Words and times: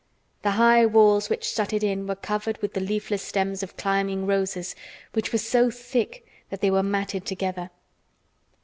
The 0.41 0.51
high 0.57 0.83
walls 0.87 1.29
which 1.29 1.43
shut 1.43 1.73
it 1.73 1.83
in 1.83 2.07
were 2.07 2.15
covered 2.15 2.57
with 2.59 2.73
the 2.73 2.79
leafless 2.81 3.21
stems 3.21 3.61
of 3.61 3.77
climbing 3.77 4.25
roses 4.25 4.75
which 5.13 5.31
were 5.31 5.37
so 5.37 5.69
thick 5.69 6.25
that 6.49 6.59
they 6.59 6.71
were 6.71 6.81
matted 6.81 7.23
together. 7.23 7.69